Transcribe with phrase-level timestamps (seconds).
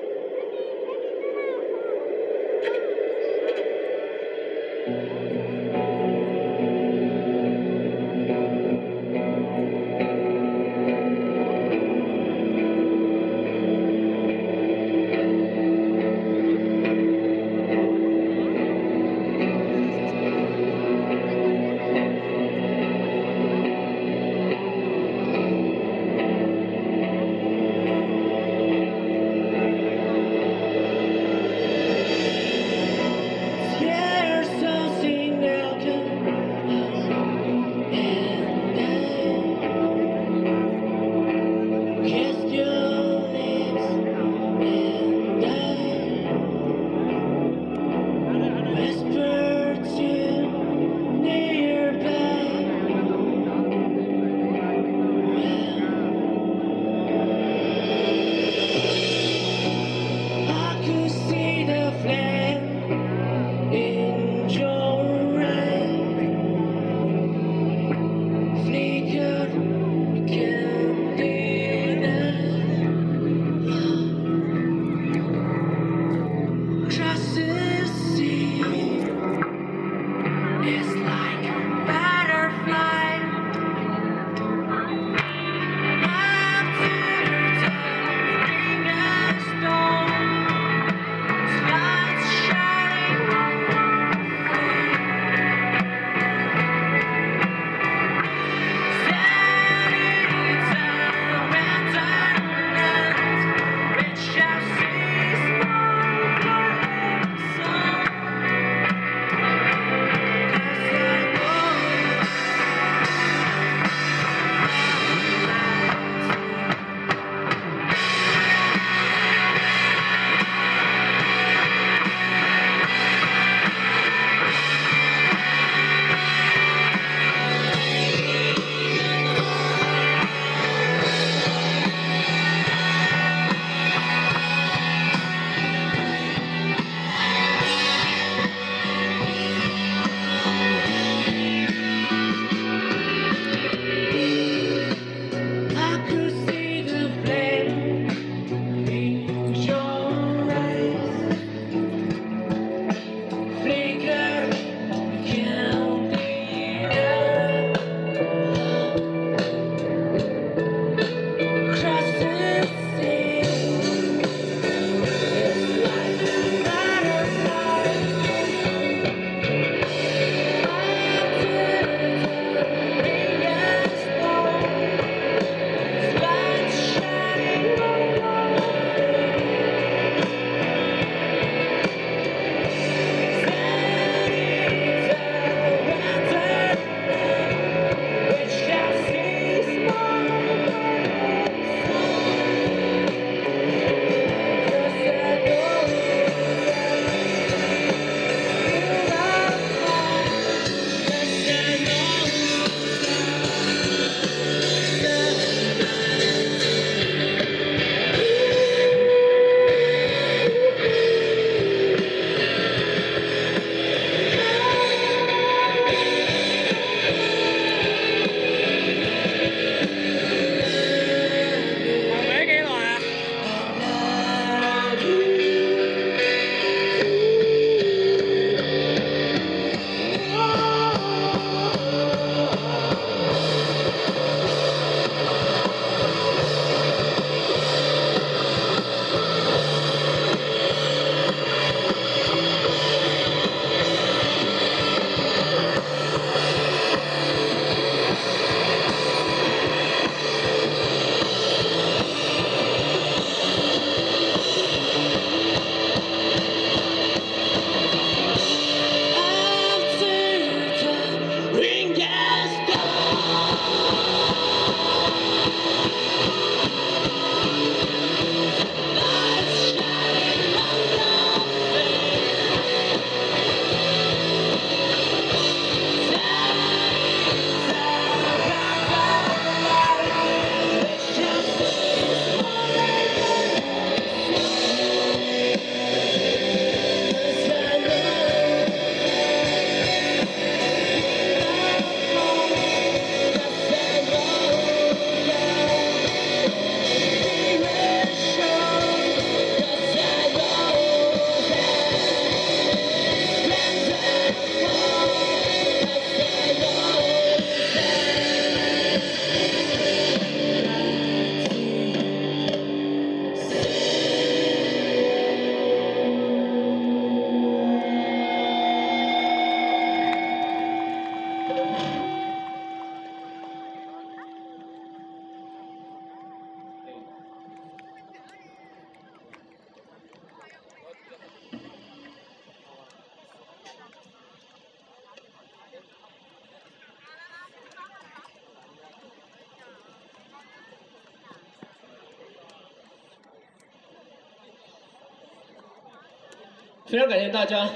[346.92, 347.70] 非常感谢大家。